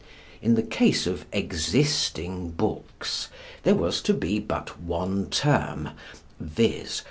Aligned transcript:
In 0.41 0.55
the 0.55 0.63
case 0.63 1.05
of 1.05 1.27
existing 1.31 2.53
books, 2.53 3.27
there 3.61 3.75
was 3.75 4.01
to 4.01 4.15
be 4.15 4.39
but 4.39 4.81
one 4.81 5.29
term 5.29 5.89
viz. 6.39 6.99